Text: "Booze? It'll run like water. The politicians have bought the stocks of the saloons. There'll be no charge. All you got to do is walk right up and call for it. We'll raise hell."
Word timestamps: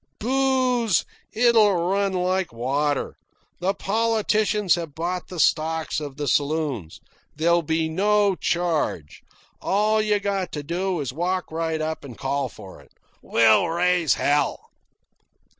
"Booze? 0.17 1.05
It'll 1.31 1.75
run 1.75 2.13
like 2.13 2.51
water. 2.51 3.17
The 3.59 3.75
politicians 3.75 4.73
have 4.73 4.95
bought 4.95 5.27
the 5.27 5.39
stocks 5.39 5.99
of 5.99 6.17
the 6.17 6.27
saloons. 6.27 6.99
There'll 7.35 7.61
be 7.61 7.87
no 7.87 8.33
charge. 8.33 9.21
All 9.61 10.01
you 10.01 10.19
got 10.19 10.51
to 10.53 10.63
do 10.63 10.99
is 11.01 11.13
walk 11.13 11.51
right 11.51 11.79
up 11.79 12.03
and 12.03 12.17
call 12.17 12.49
for 12.49 12.81
it. 12.81 12.91
We'll 13.21 13.67
raise 13.69 14.15
hell." 14.15 14.71